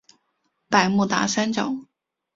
[0.67, 1.77] 百慕达三角。